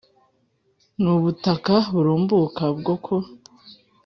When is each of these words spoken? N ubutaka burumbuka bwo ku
N 1.01 1.03
ubutaka 1.15 1.75
burumbuka 1.93 2.63
bwo 2.77 2.95
ku 3.03 3.15